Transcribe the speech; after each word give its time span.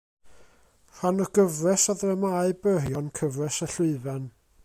Rhan 0.95 1.19
o 1.25 1.27
gyfres 1.37 1.85
o 1.93 1.97
ddramâu 1.99 2.57
byrion 2.65 3.13
Cyfres 3.21 3.63
y 3.67 3.71
Llwyfan. 3.75 4.27